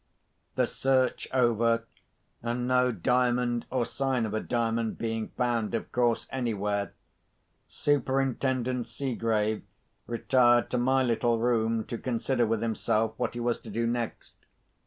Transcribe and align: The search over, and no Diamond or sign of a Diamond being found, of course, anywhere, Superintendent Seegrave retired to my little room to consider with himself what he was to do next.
The 0.55 0.65
search 0.65 1.27
over, 1.31 1.85
and 2.41 2.67
no 2.67 2.91
Diamond 2.91 3.67
or 3.69 3.85
sign 3.85 4.25
of 4.25 4.33
a 4.33 4.39
Diamond 4.39 4.97
being 4.97 5.27
found, 5.37 5.75
of 5.75 5.91
course, 5.91 6.25
anywhere, 6.31 6.93
Superintendent 7.67 8.87
Seegrave 8.87 9.61
retired 10.07 10.71
to 10.71 10.79
my 10.79 11.03
little 11.03 11.37
room 11.37 11.83
to 11.85 11.99
consider 11.99 12.47
with 12.47 12.63
himself 12.63 13.13
what 13.17 13.35
he 13.35 13.39
was 13.39 13.59
to 13.59 13.69
do 13.69 13.85
next. 13.85 14.33